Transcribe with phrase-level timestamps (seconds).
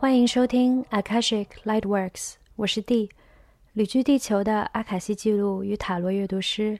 [0.00, 3.10] 欢迎收听 Akashic Lightworks，我是 D，
[3.74, 6.78] 旅居地球的阿卡西记录与塔罗阅读师。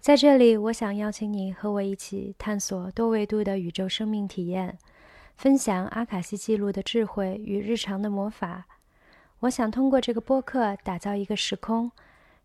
[0.00, 4.76] 在这里，我想邀请你和我一起探索多维度的宇宙生命体验，
[5.40, 8.66] 分享阿卡西记录的智慧与日常的魔法。
[9.38, 11.90] 我想通过这个播客打造一个时空，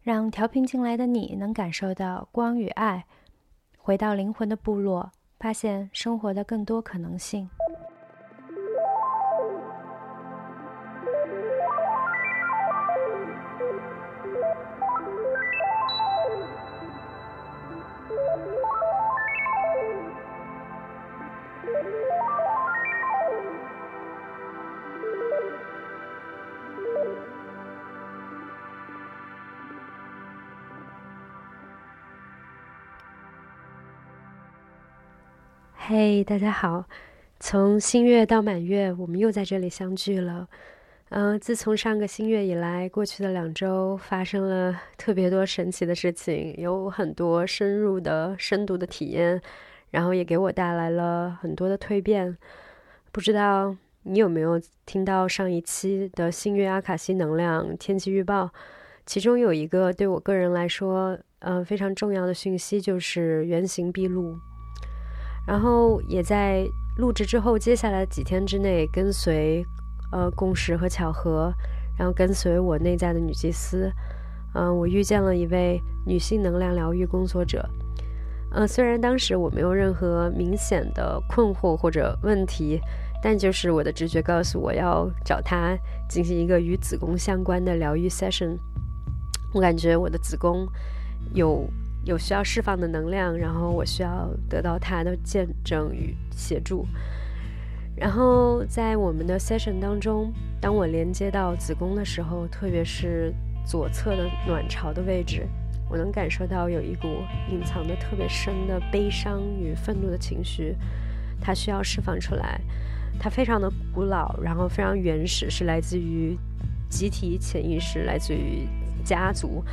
[0.01, 3.05] 让调频进来的你能感受到光与爱，
[3.77, 7.49] 回到灵魂的部落，发现生活的更多可能性。
[35.87, 36.85] 嘿，大家好！
[37.39, 40.49] 从新月到满月，我们又在这里相聚了。
[41.09, 49.39] 嗯，自从上个新月以来，过去的两周发生了特别多神奇的事情，有很多深入的、深度的体验，
[49.91, 52.35] 然后也给我带来了很多的蜕变。
[53.11, 58.49] 不知道你有没有听到上一期的新月阿卡西能量天气预报？
[59.05, 64.35] 其中有一个对我个人来说，嗯，非常重要的讯息就是原形毕露。
[65.45, 69.65] 然后也在录制之后，接下来几天之内，跟随
[70.11, 71.53] 呃共识和巧合，
[71.97, 73.91] 然后跟随我内在的女祭司，
[74.55, 77.69] 嗯，我遇见了一位女性能量疗愈工作者。
[78.51, 82.79] 嗯，虽然当时我没有任何明显的困惑或者问题，
[83.21, 85.77] 但就是我的直觉告诉我要找她
[86.09, 88.57] 进行一个与子宫相关的疗愈 session。
[89.53, 90.67] 我感觉我的子宫
[91.33, 91.69] 有。
[92.05, 96.87] 有需要释放的能量，然后我需要得到他的见证与协助。
[97.95, 103.33] 然后在我们的 session 当中，当我连接到子宫的时候，特别是
[103.65, 105.47] 左侧的卵巢的位置，
[105.89, 107.07] 我能感受到有一股
[107.49, 110.75] 隐藏的特别深的悲伤与愤怒的情绪，
[111.41, 112.61] 它需要释放出来。
[113.17, 116.37] 它非常的古老，然后非常原始，是来自于
[116.87, 118.67] 集体潜意识，来自于
[119.03, 119.63] 家族。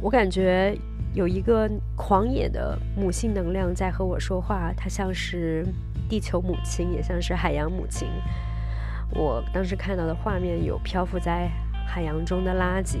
[0.00, 0.74] 我感觉。
[1.16, 1.66] 有一个
[1.96, 5.64] 狂野的母性能量在和我说话，它像是
[6.10, 8.06] 地球母亲，也像是海洋母亲。
[9.14, 11.50] 我当时看到的画面有漂浮在
[11.86, 12.98] 海洋中的垃圾，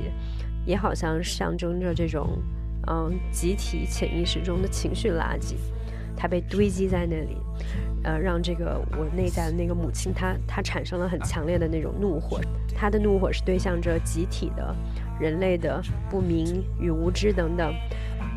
[0.64, 2.38] 也好像象征着这种
[2.86, 5.56] 嗯集体潜意识中的情绪垃圾，
[6.16, 7.36] 它被堆积在那里，
[8.02, 12.40] 呃，让这个我内在的那个母亲，她她产生了很强烈的那种怒火，
[12.74, 14.74] 她的怒火是对象着集体的
[15.20, 17.74] 人类的不明与无知等等。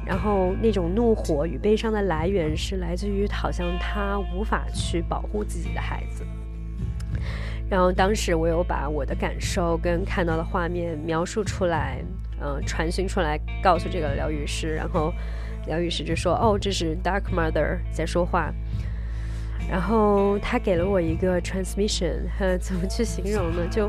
[0.06, 6.25] 然后那种怒火与悲伤的来源是来自于，好像他无法去保护自己的孩子。
[7.69, 12.03] 然后当时我有把我的感受跟看到的画面描述出来，
[12.41, 14.73] 嗯，传讯出来，告诉这个疗愈师。
[14.73, 15.13] 然后
[15.67, 18.51] 疗愈师就说：“哦，这是 Dark Mother 在说话。”
[19.69, 22.22] 然后他给了我一个 transmission，
[22.59, 23.67] 怎么去形容呢？
[23.69, 23.88] 就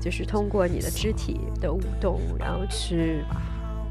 [0.00, 3.24] 就是通过你的肢体的舞动，然后去。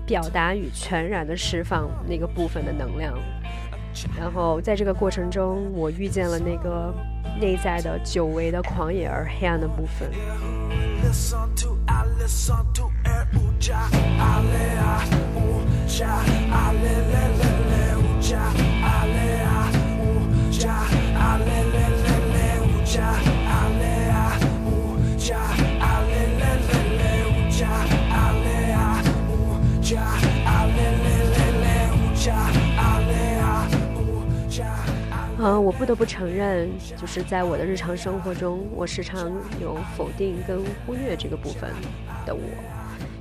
[0.07, 3.13] 表达与全然的释放那个部分的能量，
[4.17, 6.95] 然后在这个过程中，我遇见了那个
[7.41, 10.09] 内在的久违的狂野而黑暗的部分。
[35.39, 36.67] 嗯，我不得不承认，
[36.99, 39.31] 就是在我的日常生活中，我时常
[39.61, 41.69] 有否定跟忽略这个部分
[42.25, 42.41] 的我，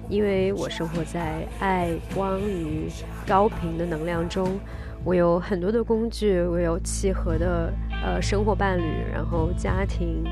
[0.08, 2.88] 因为我生活在爱、光与
[3.26, 4.58] 高频的能量中，
[5.04, 7.70] 我有很多的工具，我有契合的
[8.02, 10.24] 呃生活伴侣，然后家庭，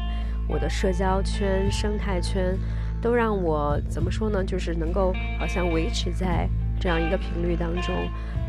[0.48, 2.56] 我的社交圈、生态圈，
[3.02, 4.42] 都让我怎么说呢？
[4.42, 6.48] 就是能够好像维持在
[6.80, 7.94] 这样一个频率当中，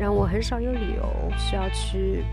[0.00, 2.24] 让我很少有理由需要去。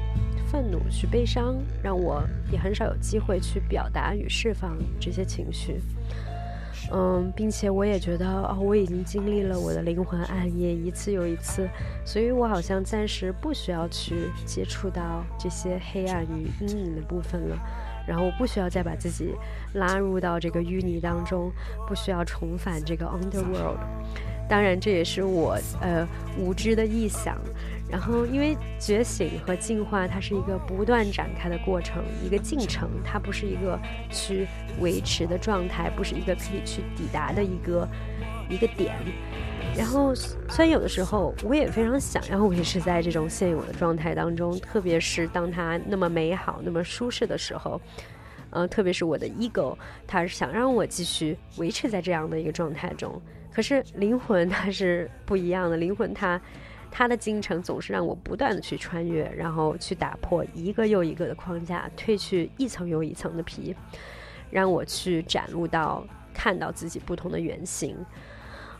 [0.53, 2.21] 愤怒，去悲伤，让我
[2.51, 5.81] 也很少有机会去表达与释放这些情绪。
[6.91, 11.67] 嗯，并且我也觉得，哦，我已经经历了我的灵魂暗夜一次又一次，
[12.05, 17.57] 所以我好像暂时不需要去接触到这些黑暗与阴影的部分了。
[18.07, 19.33] 然后我不需要再把自己
[19.73, 21.51] 拉入到这个淤泥当中，
[21.87, 23.79] 不需要重返这个 underworld。
[24.47, 26.07] 当然，这也是我呃
[26.37, 27.39] 无知的臆想。
[27.93, 33.79] 然后，因为觉醒和进化，它是一个不断展开的过程，一个进程，它不是一个
[34.09, 34.47] 去
[34.79, 37.87] 维持的状态，不是一个可以去抵达的一个
[38.49, 38.95] 一个点。
[39.77, 47.79] 然后，虽然有的时候我也非常想要维持在这种现有的状态当中，特别是当它那么美好、那么舒适的时候，
[48.49, 53.21] 呃，特别是我的 ego，它是想让我继续维持在这样的一个状态中。
[53.53, 56.41] 可是灵魂它是不一样的，灵魂它
[56.95, 63.75] 它的进程总是让我不断的去穿越，然后去打破一个又一个的框架，褪去一层又一层的皮，
[64.51, 66.05] 让我去展露到
[66.35, 67.97] 看到自己不同的原型。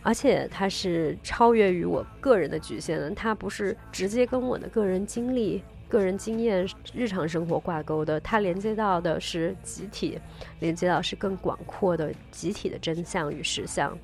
[0.03, 10.19] 而且它是超越于我个人的局限的，它不是直接跟我的个人经历、个人经验、日常生活挂钩的，它连接到的是集体，
[10.59, 13.97] 连接到是更广阔的集体的真相与实相。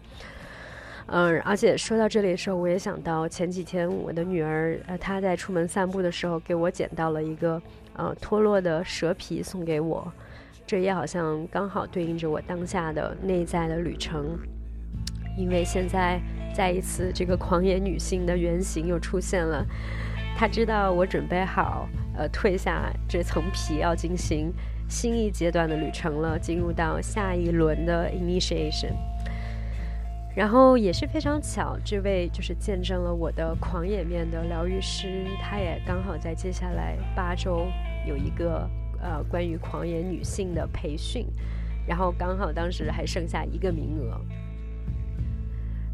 [1.12, 7.60] 嗯，而且说到这里的时候，我也想到前几天我的女儿，呃，她在出门散步的时候给我捡到了一个
[7.94, 10.12] 呃脱落的蛇皮送给我，
[10.68, 14.38] 这也好像刚好对应着我当下的内在的旅程。
[15.36, 16.20] 因为现在
[16.54, 19.66] 再一次，这个狂野女性的原型又出现了。
[20.38, 24.54] 她知道我准备好，呃，褪下这层皮，要进行
[24.88, 28.94] 新一阶段的旅程了，进入到下一轮的 initiation。
[30.39, 37.68] 然后也是非常巧，这位就是见证了我的狂野面的疗愈师，他也刚好在接下来八周
[38.07, 38.65] 有一个
[39.01, 41.27] 呃关于狂野女性的培训，
[41.86, 44.18] 然后刚好当时还剩下一个名额。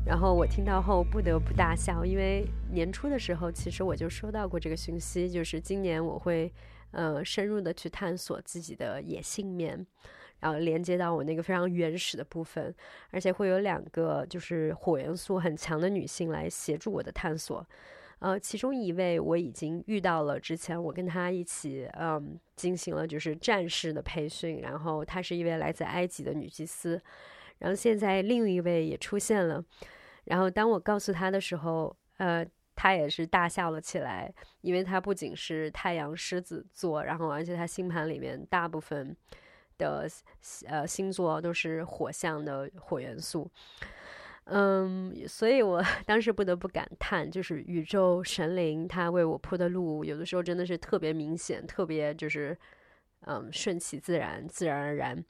[0.06, 6.54] 然后我听到后不得不大笑，因为年初的时候，其实我就收到过这个讯息，就是今年我会，
[6.92, 9.84] 呃，深入的去探索自己的野性面，
[10.46, 12.72] 然后连接到我那个非常原始的部分，
[13.10, 17.68] 而且会有两个就是火元素很强的女性来协助我的探索，
[18.20, 27.02] 呃，其中一位我已经遇到了，之前我跟她一起，嗯，进行了就是战士的培训，然后她是一位来自埃及的女祭司，
[27.58, 29.66] 然后现在另一位也出现了。
[30.26, 32.46] 然后当我告诉他的时候，呃，
[32.76, 34.32] 他也是大笑了起来，
[34.62, 39.16] 因为他不仅是太阳狮子座，然后而且他星盘里面大部分
[39.78, 40.08] 的
[40.68, 43.50] 呃星座都是火象的火元素，
[44.46, 52.58] 嗯，所以我 当时不得不感叹，就是宇宙神灵他为我铺的路，有的时候真的是特别明显，特别就是
[53.22, 55.24] 嗯顺其自然，自然而然，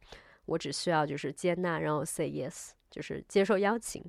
[0.46, 4.04] 我只需要就是接纳，然后 say yes，就是接受邀请。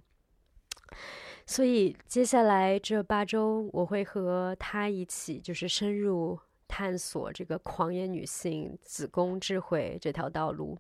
[1.47, 10.79] 所以接下来这八周，我会和他一起，就是深入探索这个狂野女性子宫智慧这条道路。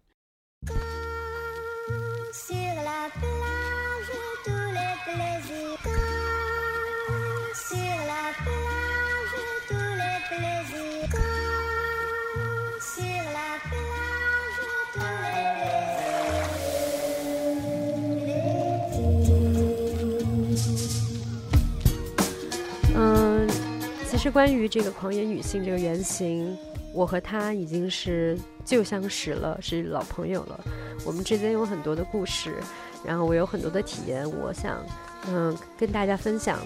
[24.26, 26.58] 是关于这个狂野女性这个原型，
[26.92, 30.64] 我和她已经是旧相识了，是老朋友了。
[31.04, 32.56] 我们之间有很多的故事，
[33.04, 34.84] 然后我有很多的体验，我想
[35.28, 36.58] 嗯跟大家分享。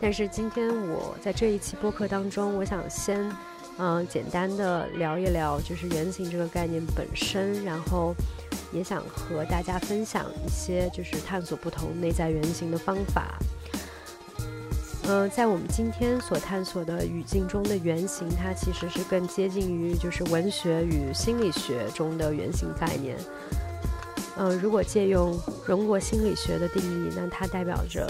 [0.00, 3.30] 但是今天我在这一期播客当中，我想先
[3.76, 8.14] 嗯简单的聊一聊，就是原型这个概念本身，然后
[8.72, 13.36] 也想和大家分享一些就是探索不同内在原型的方法。
[15.04, 23.16] 嗯，在我们今天所探索的语境中的原型，它其实是更接近于就是文学与心理学中的原型概念。
[24.38, 28.08] 嗯，如果借用荣格心理学的定义，那它代表着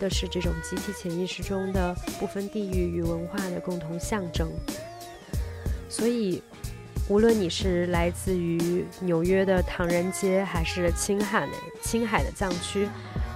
[0.00, 4.48] 的是这种集体潜意识中的部分地域与文化的共同象征。
[5.90, 6.42] 所以，
[7.08, 12.88] 无论你是来自于纽约的唐人街，还是青海的青海的藏区，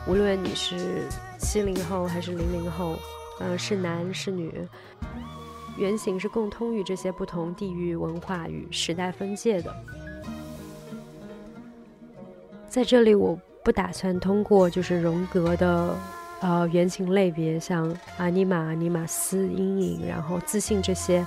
[0.08, 1.02] 无论你是。
[1.44, 2.96] 七零后还是零零后，
[3.38, 4.66] 呃，是男是女，
[5.76, 9.72] 原型是共通于这些不同地域文化与时代分界的。
[12.66, 15.94] 在这里，我不打算通过就是荣格的
[16.40, 21.24] 呃原型类别，像阿尼玛、阿尼玛斯、阴影，然后自信这些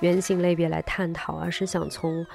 [0.00, 2.26] 原型类别来探讨，而是想从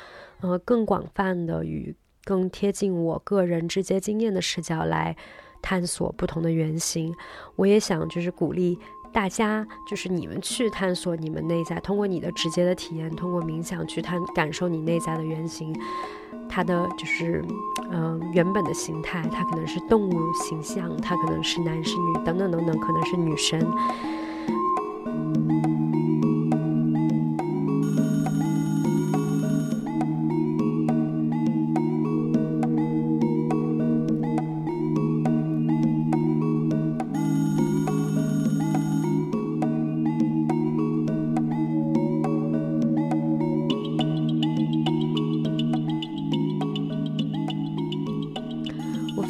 [0.42, 5.18] 呃更广泛的与更贴近我个人直接经验的视角来。
[5.66, 7.12] 探索不同的原型，
[7.56, 8.78] 我也想就是鼓励
[9.12, 15.76] 大家就是你们去探索你们内在，通过你的直接的体验，通过冥想去探感受你内在的原型，
[16.48, 17.44] 它的就是
[17.92, 23.60] 嗯原本的形态，它可能是动物形象，它可能是男是女等等等等，可能是女神。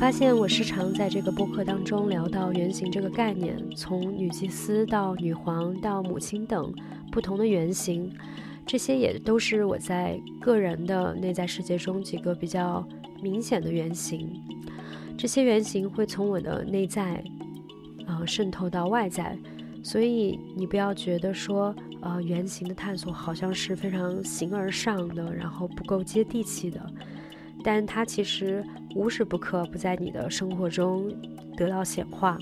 [0.05, 6.71] 发现我时常在这个播客当中聊到原型这个概念，从女祭司到女皇到母亲等
[7.12, 8.13] 不同的原型，
[8.67, 12.88] 这些也都是我在个人的内在世界中几个比较
[13.19, 14.29] 明显的原型。
[15.17, 17.24] 这些原型会从我的内在，
[18.05, 19.35] 呃，渗透到外在，
[19.81, 26.79] 所以你不要觉得说，呃，原型的探索好像是非常形而上的，然后不够接地气的。
[27.65, 31.12] 但它其实无时不刻不在你的生活中
[31.57, 32.38] 得到显化。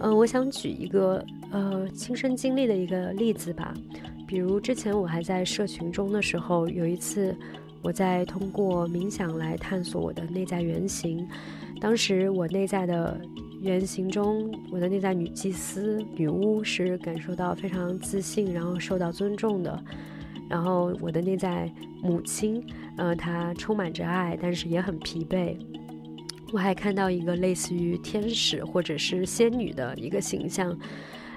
[0.00, 3.72] 嗯，我想举一个呃亲身经历的一个例子吧。
[4.26, 7.34] 比如之前我还在社群中的时候，有一次
[7.82, 11.26] 我在通过冥想来探索我的内在原型。
[11.80, 13.18] 当时我内在的
[13.62, 19.82] 原型中，我的内在女祭司、女巫是感受到非常自信，然后受到尊重的。
[20.50, 21.70] 然后我的内在
[22.02, 22.60] 母亲，
[22.96, 25.56] 呃，她充满着爱，但是也很疲惫。
[26.52, 30.76] 我还看到一个类似于天使或者是仙女的一个形象，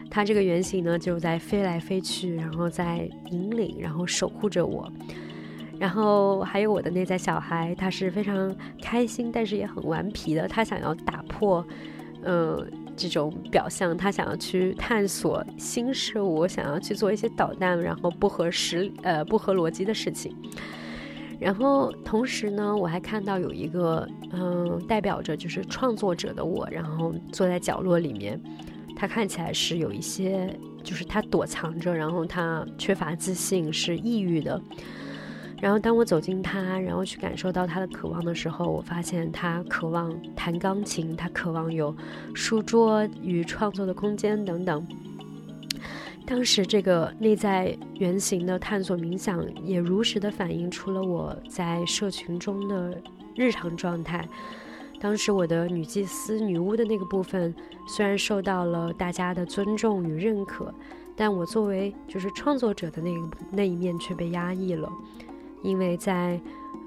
[0.09, 4.91] 她这个原型呢就在飞来飞去，然后在引领，然后守护着我。
[5.79, 11.63] 然后还有我的内在小孩，他是非常开心，但是也很顽皮的，他想要打破，
[12.23, 12.65] 呃。
[12.95, 20.35] 这种表象，他想要去探索新事物，想要去做一些捣蛋，然后不合时呃不合逻辑的事情。
[21.39, 28.41] 然后同时呢，我还看到有一个嗯代表着就是创作者的我，然后坐在角落里面，
[28.95, 34.61] 他看起来是有一些就是他躲藏着，然后他缺乏自信，是抑郁的。
[35.63, 41.95] 然后，当我走进他，然后去感受到他的渴望的时候，我发现他渴望弹钢琴，他渴望有
[42.33, 44.85] 书桌与创作的空间等等。
[46.25, 53.01] 当时，这个内在原型的探索冥想也如实的反映出了我在社群中的
[53.33, 54.27] 日常状态。
[54.99, 57.55] 当时，我的女祭司、女巫的那个部分
[57.87, 60.75] 虽然受到了大家的尊重与认可，
[61.15, 64.91] 但我作为就是创作者的那个那一面却被压抑了。
[65.63, 66.39] 因为在，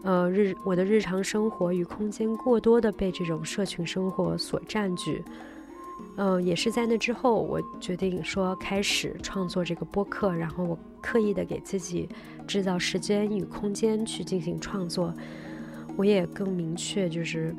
[0.04, 5.24] 呃日我的日常生活与空间过多的被这种社群生活所占据，
[6.16, 12.08] 嗯，也是在那之后，我决定说开始创作这个播客，然后我刻意的给自己
[12.46, 15.12] 制造时间与空间去进行创作。
[15.96, 17.56] 我也更明确，就是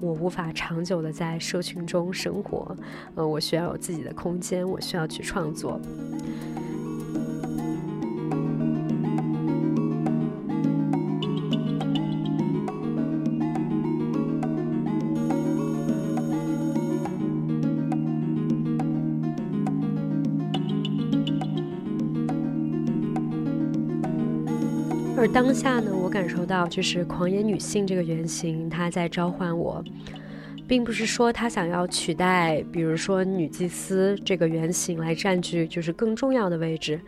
[0.00, 2.76] 我无法长久的在社群中生活，
[3.16, 5.80] 呃，我需要有自己的空间，我需要去创作。
[25.20, 29.84] 而当下呢，我感受到就是狂野女性这个原型，她在召唤我，
[30.66, 36.98] 并不是说她想要取代，比如说女祭司这个原型来占据就是更重要的位置，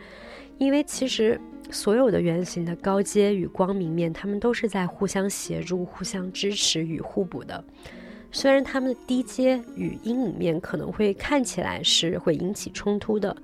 [0.59, 1.41] 因为其实
[1.71, 7.63] 所有的原型的高阶与光明面，他们都是在互相协助、互相支持与互补的。
[8.31, 13.35] 虽然他们的低阶与阴影面可能会看起来是会引起冲突的，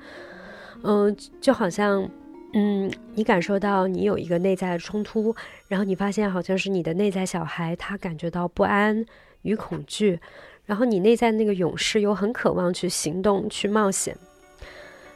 [0.83, 2.07] 嗯，就好像。
[2.53, 5.35] 嗯，你感受到你有一个内在的冲突，
[5.67, 9.05] 然后你发现好像是你的内在小孩，他感觉到不安
[9.43, 10.19] 与恐惧，
[10.65, 14.17] 然后你内在那个勇士又很渴望去行动、去冒险，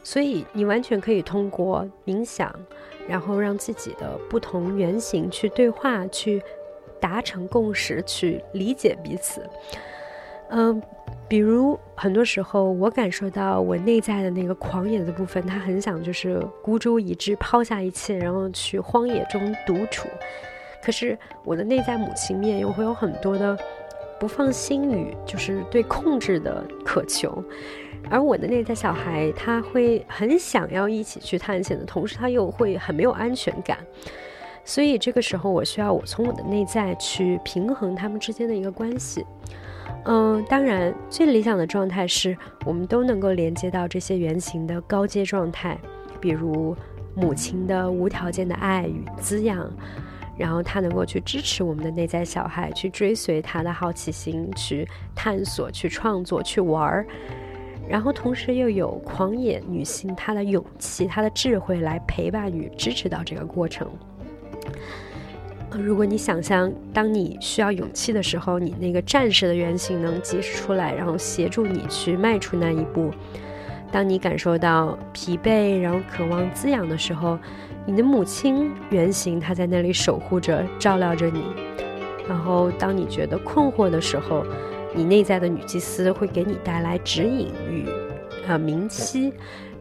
[0.03, 2.53] 所以你完全可以通过冥想，
[3.07, 6.39] 然后让自己的不同原型去对话，去
[7.01, 9.41] 达成共识，去理解彼此。
[10.49, 10.81] 嗯。
[11.27, 20.07] 比如，很多时候我感受到我内在的那个狂野的部分，他很想就是孤注一掷，抛下一切，然后去荒野中独处。
[20.83, 23.57] 可是我的内在母亲面又会有很多的
[24.19, 27.43] 不放心与就是对控制的渴求，
[28.11, 33.79] 而我的内在小孩他会很想要一起去探险的同时，他又会很没有安全感。
[34.65, 39.25] 所以这个时候，我需要我从我的内在去平衡他们之间的一个关系。
[40.05, 45.77] 嗯，当然，最理想的状态是我们都能够连接到这些原型的高阶状态，
[46.19, 46.75] 比如
[47.15, 49.71] 母亲的无条件的爱与滋养，
[50.37, 57.05] 然后他能够去支持我们的内在小孩，去追随他的好奇心，去探索，去创作，去玩儿，
[57.87, 63.87] 然后同时又有狂野女性她的勇气、她的智慧来陪伴与支持到这个过程。
[65.79, 73.09] 如果你想象，当你需要勇气的时候，你那个战士的原型能及时出来，然后协助你去迈出那一步；
[73.91, 77.39] 当你感受到疲惫，然后渴望滋养的时候，
[77.85, 81.41] 你的母亲原型她在那里守护着、照料着你；
[82.27, 84.45] 然后当你觉得困惑的时候，
[84.95, 87.87] 你内在的女祭司会给你带来指引与
[88.47, 89.33] 呃明晰。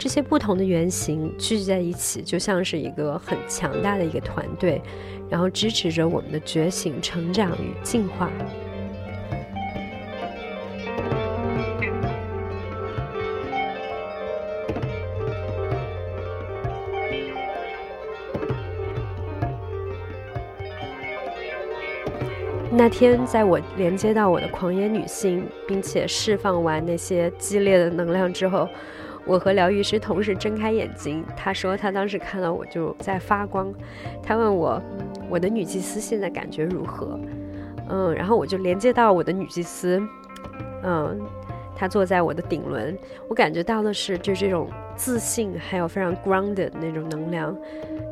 [0.03, 4.83] 这些不同的原型聚集在一起，就像是一个很强大的一个团队。
[5.31, 8.29] 然后支持着我们的觉醒、成长与进化。
[22.73, 28.69] 那天，在我连接到我的狂野女性，并且释放完那些激烈的能量之后。
[29.25, 33.73] 我和疗愈师同时睁开眼睛，他说他当时看到我就在发光，
[34.23, 34.83] 他问我
[35.31, 37.19] 我的女祭司现在感觉如何？
[37.89, 40.03] 嗯，然后我就连接到我的女祭司，
[40.83, 41.21] 嗯，
[41.77, 42.97] 她坐在我的顶轮，
[43.29, 47.57] 我感觉到的是就这种自信，还有非常 grounded 那种能量。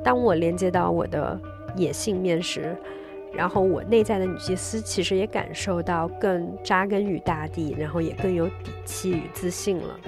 [0.04, 1.38] 当我连接到我的
[1.76, 2.76] 野性面时，
[3.32, 10.00] 然后我内在的女祭司其实也感受到更扎根于大地，然后也更有底气与自信了。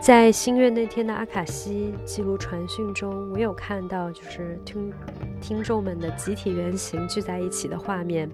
[0.00, 4.92] 在新月那天的阿卡西记录传讯中，我有看到就是听
[5.40, 8.30] 听众们的集体原型聚在一起的画面，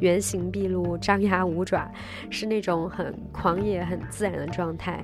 [0.00, 1.90] 原形毕露，张牙舞爪，
[2.28, 5.02] 是那种很狂野、很自然的状态。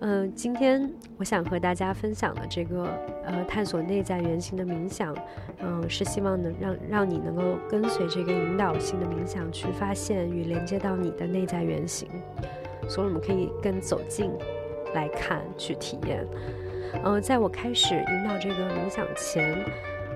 [0.00, 2.88] 嗯，今天我想和大家分享的这个
[3.24, 5.14] 呃探索内在原型的冥想，
[5.60, 12.08] 嗯，是希望能让让你能够跟随这个引导性的冥想去发现与连接到你的内在原型，
[12.88, 14.30] 所以我们可以更走近。
[14.94, 16.26] 来看，去体验。
[17.04, 19.64] 嗯，在我开始引导这个冥想前，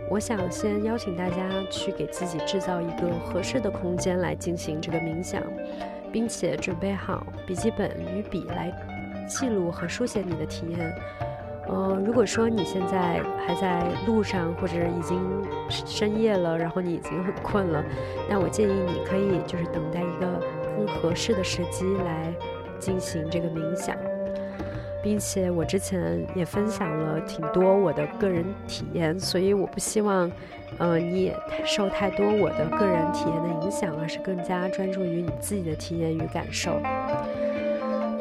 [0.09, 5.43] 我想先邀请大家去给自己制造一个合适的空间来进行这个冥想，
[6.13, 8.73] 并且准备好笔记本与笔来
[9.27, 10.95] 记录和书写你的体验。
[11.71, 15.21] 嗯，如果说你现在还在路上，或者已经
[15.69, 17.85] 深夜了，然后你已经很困了，
[18.31, 20.41] 那我建议你可以就是等待一个
[20.77, 22.33] 更合适的时机来
[22.79, 23.95] 进行这个冥想。
[25.03, 30.31] 并且我之前也分享了挺多我的个人体验，所以我不希望，
[30.79, 36.81] 呃，你也受太多我的个人体验的影响，而是更加专注于你自己的体验与感受。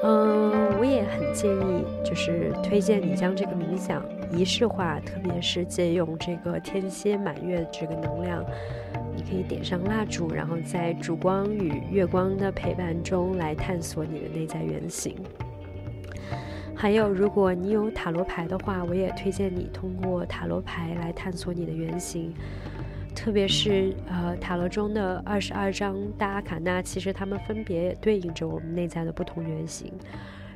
[0.04, 8.46] 嗯，我也很建议，就是推荐你将这个冥想仪式化，特别是借用这个天蝎满月这个能量，
[9.16, 15.16] 你可以点上蜡烛，然后在烛光与月光的陪伴中来探索你的内在原型。
[16.80, 22.32] 还有，如果你有塔罗牌的话，我也推荐你通过塔罗牌来探索你的原型。
[23.16, 29.92] 特别是呃，塔罗中的二十二张大阿卡纳，其实它们分别也对应着我们内在的不同原型。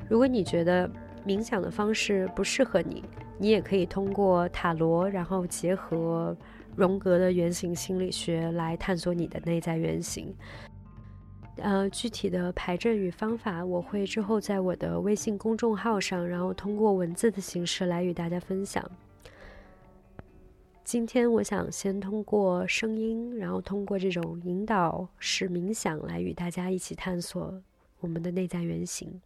[0.07, 0.87] 如果你觉得
[1.25, 3.03] 冥想的方式不适合你，
[3.39, 6.37] 你也可以通过塔罗，然后结合
[6.75, 10.31] 荣格的原型心理学来探索你的内在原型。
[11.57, 18.83] 呃，具体的排阵与方法，我会之后在我的微信公众号上，然后通过文字的形式来与大家分享。
[20.83, 27.61] 今天我想先通过声音，然后通过这种引导式冥想来与大家一起探索
[27.99, 29.21] 我们的内在原型。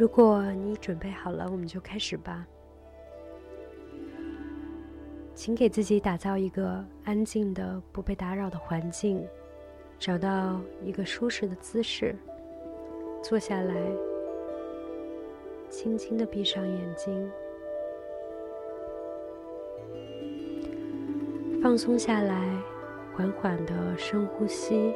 [0.00, 2.46] 如果你准备好了，我们就开始吧。
[5.34, 9.22] 请给自己打造一个安静的、不被打扰的环境，
[9.98, 12.16] 找到一个舒适的姿势，
[13.22, 13.74] 坐下来，
[15.68, 17.30] 轻轻的闭上眼睛，
[21.62, 22.58] 放松下来，
[23.14, 24.94] 缓缓的深呼吸，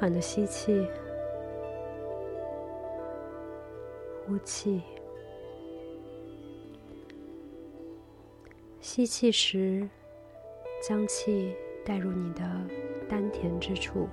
[0.00, 0.88] 缓的吸气，
[4.24, 4.80] 呼气。
[8.80, 9.86] 吸气时，
[10.82, 12.66] 将气带入你的
[13.10, 14.08] 丹田之处；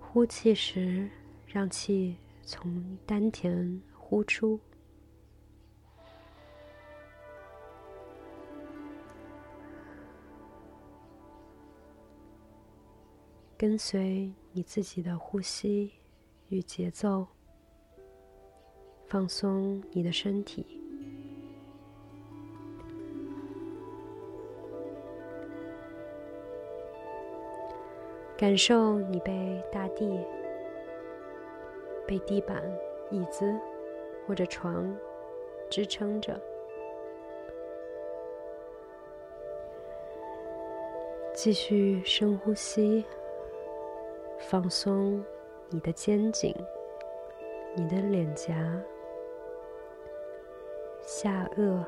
[0.00, 1.08] 呼气时，
[1.46, 4.58] 让气从丹田呼出。
[13.58, 15.90] 跟随你自己的呼吸
[16.48, 17.26] 与节奏。
[19.06, 20.66] 放松你的身体，
[28.36, 30.20] 感受你被大地、
[32.04, 32.60] 被地板、
[33.12, 33.56] 椅子
[34.26, 34.92] 或者床
[35.70, 36.38] 支撑着。
[41.32, 43.04] 继续深呼吸，
[44.48, 45.24] 放松
[45.70, 46.54] 你的肩颈、
[47.74, 48.54] 你的脸颊。
[51.00, 51.82] 下颚，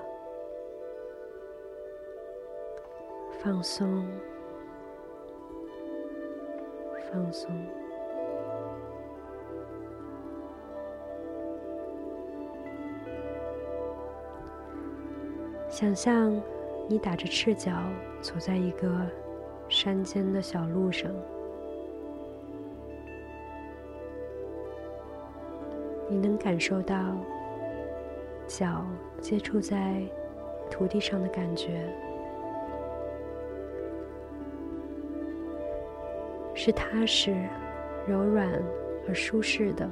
[3.38, 4.04] 放松，
[7.12, 7.48] 放松。
[15.68, 16.42] 想象
[16.88, 17.72] 你打着赤脚
[18.20, 19.06] 走在一个
[19.68, 21.08] 山间的小路上，
[26.08, 26.96] 你能感受到。
[28.46, 28.82] 脚
[29.20, 30.02] 接触在
[30.70, 31.86] 土地上的感觉，
[36.54, 37.36] 是踏实、
[38.06, 38.50] 柔软
[39.06, 39.86] 而舒适的。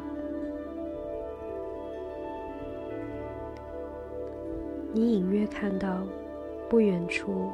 [4.91, 6.03] 你隐约看到
[6.67, 7.51] 不远处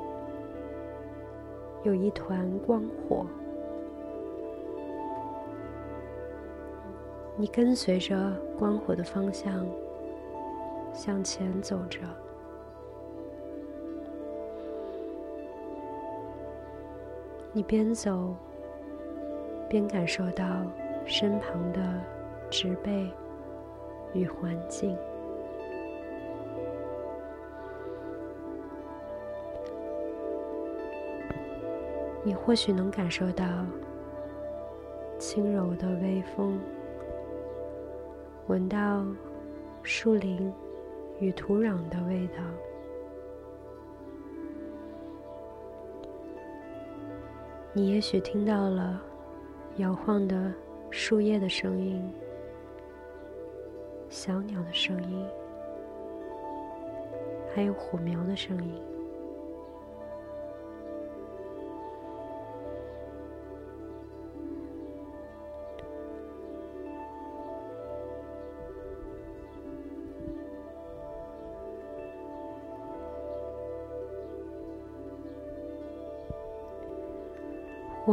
[1.83, 3.27] 有一团光火，
[7.42, 9.66] 你跟随着光火的方向。
[10.94, 11.98] 向前走着，
[17.52, 18.37] 你边走
[19.68, 20.44] 边感受到
[21.05, 21.81] 身旁的
[22.48, 23.11] 植被
[24.12, 24.96] 与环境。
[32.22, 33.44] 你或许能感受到
[35.18, 36.61] 轻柔的微风，
[38.46, 39.05] 闻到
[39.83, 40.52] 树林。
[41.20, 42.42] 与土壤的味道，
[47.72, 49.00] 你也许听到了
[49.76, 50.52] 摇晃的
[50.90, 52.12] 树叶的声音，
[54.09, 55.24] 小鸟的声音，
[57.55, 58.83] 还有火苗的声音。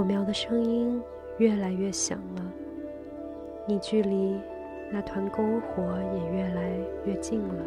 [0.10, 1.00] 苗的声音
[1.38, 2.44] 越来越响了，
[3.68, 4.36] 你距离
[4.92, 5.84] 那团篝火
[6.16, 6.72] 也越来
[7.06, 7.64] 越近了。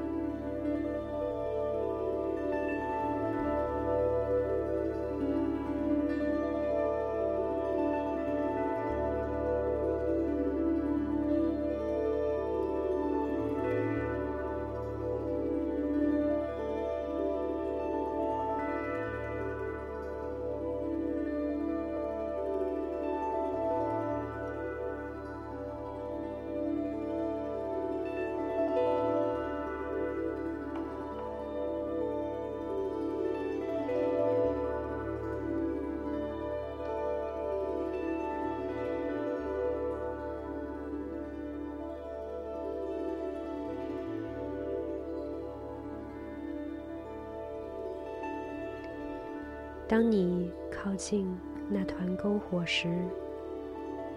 [49.93, 52.89] 当你靠近那团篝火时，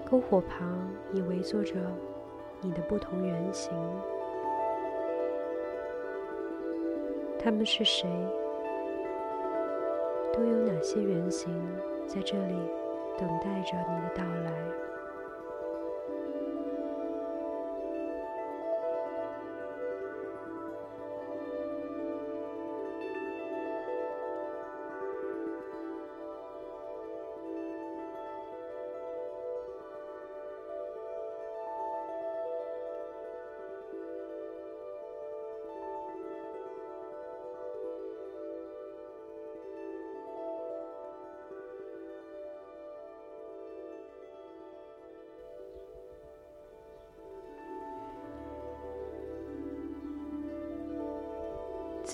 [0.10, 1.76] 篝火旁已围坐着
[2.62, 3.74] 你的不同原型。
[7.38, 8.08] 他们是谁？
[10.32, 11.54] 都有哪些原型
[12.08, 12.56] 在这里
[13.18, 14.54] 等待着你的到来？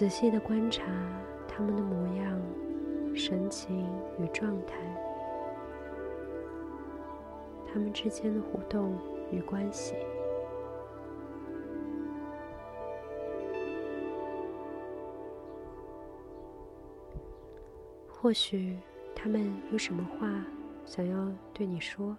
[0.02, 0.84] 仔细的观察
[1.48, 2.42] 他们的模样、
[3.16, 3.88] 神情
[4.18, 4.78] 与状态，
[7.72, 8.98] 他们之间的互动
[9.30, 9.94] 与关系。
[18.10, 18.80] 或许
[19.14, 20.44] 他们有什么话
[20.84, 22.18] 想要对你说。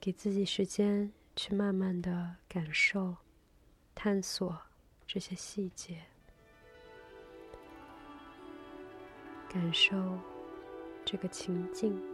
[0.00, 3.14] 给自己时间去慢慢的感受、
[3.94, 4.58] 探索
[5.06, 6.02] 这些细节，
[9.46, 10.18] 感受
[11.04, 12.09] 这个情境。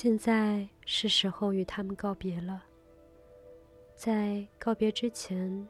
[0.00, 2.62] 现在是时候与他们告别了。
[3.96, 5.68] 在告别之前，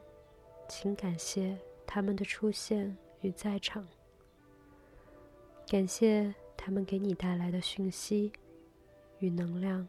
[0.67, 1.57] 请感谢
[1.87, 3.83] 他们的出现与在场，
[5.67, 8.31] 感谢他们给你带来的讯息
[9.17, 9.87] 与能量。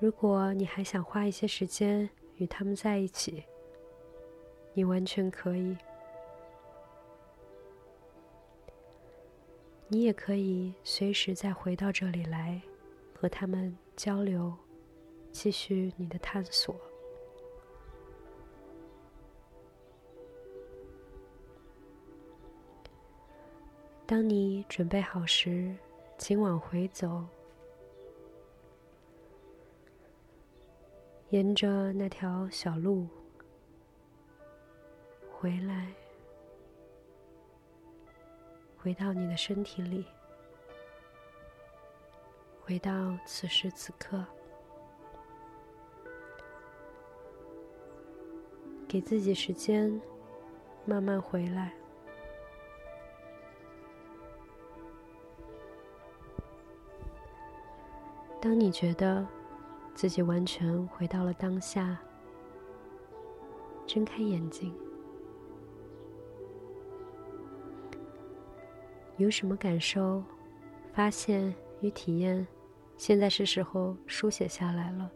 [0.00, 3.44] 如果你还想花一些时间与他们在一起，
[4.74, 5.76] 你完全可以。
[9.90, 12.60] 你也可以随时再回到这里来，
[13.14, 14.54] 和他们交流，
[15.32, 16.76] 继续你的探索。
[24.04, 25.74] 当你准备好时，
[26.18, 27.24] 请往回走，
[31.30, 33.06] 沿着那条小路
[35.30, 35.92] 回来。
[38.80, 40.06] 回到你的身体里，
[42.62, 44.24] 回到此时此刻，
[48.86, 50.00] 给自己时间，
[50.84, 51.72] 慢慢回来。
[58.40, 59.26] 当你觉得
[59.94, 61.98] 自己完全回到了当下，
[63.86, 64.72] 睁开眼睛。
[69.18, 70.22] 有什么感受、
[70.92, 72.46] 发现与体验？
[72.96, 75.10] 现在是时候书写下来了。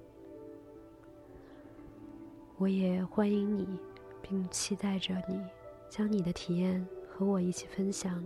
[2.58, 3.78] 我也欢迎你，
[4.20, 5.40] 并期待着你
[5.88, 8.22] 将你的体验和我一起分享。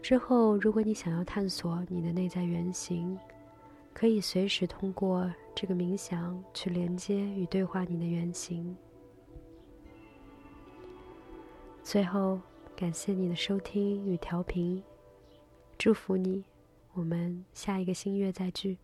[0.00, 3.18] 之后，如果你想要探索你的内在原型，
[3.92, 8.74] 可以随时通过这个冥想去连接与对话你的原型。
[11.82, 12.40] 最后。
[12.76, 14.82] 感谢你的收听与调频，
[15.78, 16.42] 祝福你，
[16.94, 18.78] 我们下一个新月再聚。